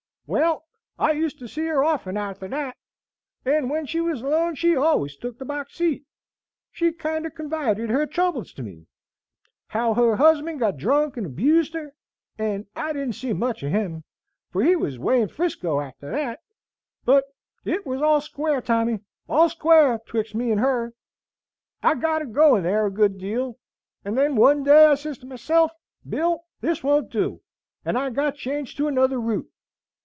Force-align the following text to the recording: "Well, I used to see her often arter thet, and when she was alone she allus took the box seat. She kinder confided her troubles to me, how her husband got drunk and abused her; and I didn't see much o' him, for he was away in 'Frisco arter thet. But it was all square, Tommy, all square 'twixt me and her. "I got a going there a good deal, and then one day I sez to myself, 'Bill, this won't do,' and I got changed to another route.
"Well, 0.33 0.63
I 0.97 1.11
used 1.11 1.39
to 1.39 1.47
see 1.49 1.65
her 1.65 1.83
often 1.83 2.15
arter 2.15 2.47
thet, 2.47 2.75
and 3.43 3.69
when 3.69 3.85
she 3.85 3.99
was 3.99 4.21
alone 4.21 4.55
she 4.55 4.75
allus 4.77 5.17
took 5.17 5.37
the 5.37 5.43
box 5.43 5.73
seat. 5.75 6.05
She 6.71 6.93
kinder 6.93 7.29
confided 7.29 7.89
her 7.89 8.05
troubles 8.07 8.53
to 8.53 8.63
me, 8.63 8.87
how 9.67 9.93
her 9.93 10.15
husband 10.15 10.61
got 10.61 10.77
drunk 10.77 11.17
and 11.17 11.25
abused 11.25 11.73
her; 11.73 11.93
and 12.37 12.65
I 12.77 12.93
didn't 12.93 13.15
see 13.15 13.33
much 13.33 13.61
o' 13.61 13.67
him, 13.67 14.05
for 14.51 14.63
he 14.63 14.73
was 14.77 14.95
away 14.95 15.19
in 15.19 15.27
'Frisco 15.27 15.75
arter 15.75 15.95
thet. 16.13 16.39
But 17.03 17.25
it 17.65 17.85
was 17.85 18.01
all 18.01 18.21
square, 18.21 18.61
Tommy, 18.61 19.01
all 19.27 19.49
square 19.49 19.99
'twixt 20.05 20.33
me 20.33 20.49
and 20.49 20.61
her. 20.61 20.93
"I 21.83 21.95
got 21.95 22.21
a 22.21 22.25
going 22.25 22.63
there 22.63 22.85
a 22.85 22.89
good 22.89 23.17
deal, 23.17 23.57
and 24.05 24.17
then 24.17 24.37
one 24.37 24.63
day 24.63 24.85
I 24.85 24.95
sez 24.95 25.17
to 25.17 25.25
myself, 25.25 25.71
'Bill, 26.07 26.45
this 26.61 26.85
won't 26.85 27.11
do,' 27.11 27.41
and 27.83 27.97
I 27.97 28.11
got 28.11 28.35
changed 28.35 28.77
to 28.77 28.87
another 28.87 29.19
route. 29.19 29.49